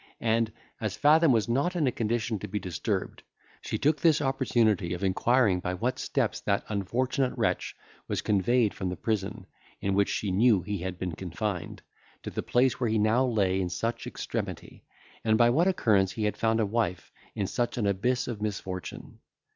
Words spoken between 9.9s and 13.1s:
which she knew he had been confined, to the place where he